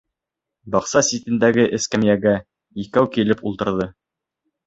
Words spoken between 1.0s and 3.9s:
ситендәге эскәмйәгә икәү килеп ултырҙы.